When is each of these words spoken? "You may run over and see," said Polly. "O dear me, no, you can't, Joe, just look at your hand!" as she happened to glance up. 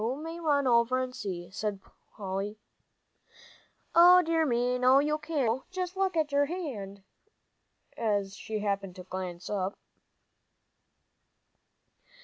"You 0.03 0.15
may 0.15 0.39
run 0.39 0.65
over 0.65 0.99
and 0.99 1.13
see," 1.13 1.51
said 1.51 1.79
Polly. 2.15 2.57
"O 3.93 4.23
dear 4.23 4.47
me, 4.47 4.79
no, 4.79 4.97
you 4.97 5.19
can't, 5.19 5.45
Joe, 5.59 5.63
just 5.69 5.95
look 5.95 6.17
at 6.17 6.31
your 6.31 6.45
hand!" 6.47 7.03
as 7.95 8.35
she 8.35 8.61
happened 8.61 8.95
to 8.95 9.03
glance 9.03 9.47
up. 9.47 9.77